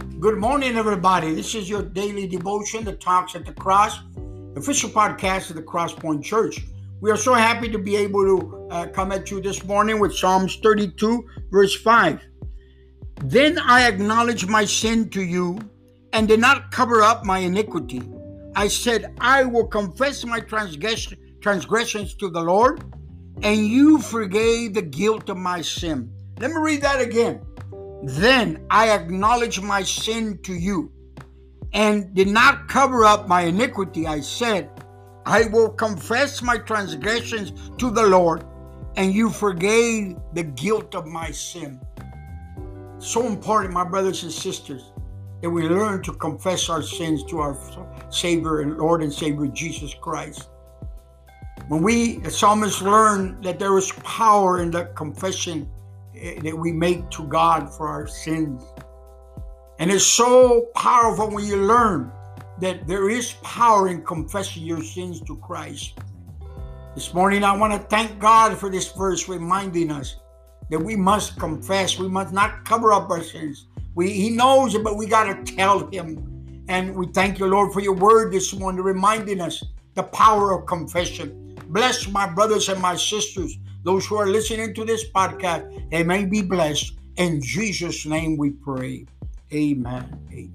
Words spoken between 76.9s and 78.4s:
we thank you, Lord, for your word